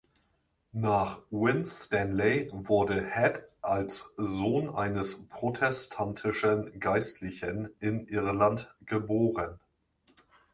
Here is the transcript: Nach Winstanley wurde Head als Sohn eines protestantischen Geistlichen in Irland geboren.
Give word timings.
Nach 0.73 1.19
Winstanley 1.29 2.49
wurde 2.51 2.99
Head 3.03 3.43
als 3.61 4.07
Sohn 4.17 4.73
eines 4.73 5.27
protestantischen 5.27 6.79
Geistlichen 6.79 7.69
in 7.79 8.07
Irland 8.07 8.73
geboren. 8.83 9.59